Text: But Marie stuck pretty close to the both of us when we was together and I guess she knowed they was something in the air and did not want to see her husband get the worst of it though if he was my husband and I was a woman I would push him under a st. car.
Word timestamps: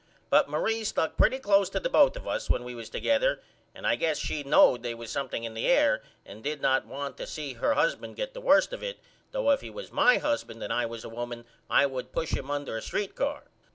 But 0.31 0.49
Marie 0.49 0.83
stuck 0.83 1.15
pretty 1.15 1.37
close 1.37 1.69
to 1.69 1.79
the 1.79 1.87
both 1.87 2.15
of 2.15 2.27
us 2.27 2.49
when 2.49 2.63
we 2.63 2.73
was 2.73 2.89
together 2.89 3.39
and 3.75 3.85
I 3.85 3.95
guess 3.95 4.17
she 4.17 4.41
knowed 4.41 4.81
they 4.81 4.95
was 4.95 5.11
something 5.11 5.43
in 5.43 5.53
the 5.53 5.67
air 5.67 6.01
and 6.25 6.43
did 6.43 6.59
not 6.59 6.87
want 6.87 7.17
to 7.17 7.27
see 7.27 7.53
her 7.53 7.75
husband 7.75 8.15
get 8.15 8.33
the 8.33 8.41
worst 8.41 8.73
of 8.73 8.81
it 8.81 8.97
though 9.29 9.51
if 9.51 9.61
he 9.61 9.69
was 9.69 9.91
my 9.91 10.17
husband 10.17 10.63
and 10.63 10.73
I 10.73 10.87
was 10.87 11.03
a 11.03 11.09
woman 11.09 11.45
I 11.69 11.85
would 11.85 12.13
push 12.13 12.31
him 12.31 12.49
under 12.49 12.75
a 12.75 12.81
st. 12.81 13.13
car. 13.13 13.43